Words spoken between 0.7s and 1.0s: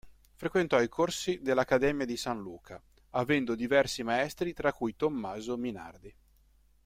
i